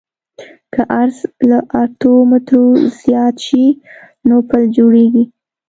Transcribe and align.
که 0.73 0.81
عرض 1.01 1.17
له 1.49 1.59
اتو 1.81 2.13
مترو 2.29 2.65
زیات 2.99 3.35
شي 3.45 3.65
نو 4.27 4.35
پل 4.49 4.63
جوړیږي 4.75 5.23